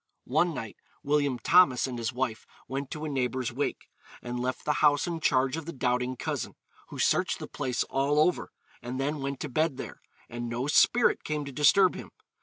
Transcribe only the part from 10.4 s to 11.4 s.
no spirit